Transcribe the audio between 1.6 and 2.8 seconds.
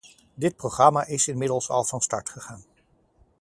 al van start gegaan.